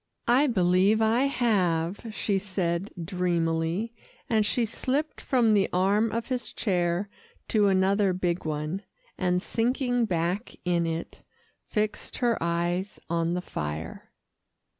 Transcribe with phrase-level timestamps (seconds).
[0.27, 3.91] "I believe I have," she said dreamily,
[4.27, 7.07] and she slipped from the arm of his chair
[7.49, 8.81] to another big one,
[9.15, 11.21] and sinking back in it,
[11.67, 14.11] fixed her eyes on the fire.